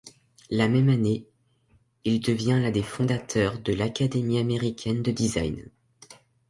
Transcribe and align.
La 0.49 0.67
même 0.67 0.89
année, 0.89 1.27
il 2.05 2.21
devient 2.21 2.57
l'un 2.59 2.71
des 2.71 2.81
fondateurs 2.81 3.59
de 3.59 3.71
l'Académie 3.71 4.39
américaine 4.39 5.03
de 5.03 5.11
design. 5.11 5.69